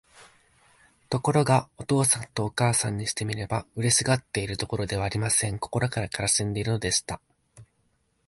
[1.11, 5.59] ところが、お父さんとお母さんにしてみれば、嬉しがっているどころではありません。
[5.59, 7.21] 心から悲しんでいるのでした。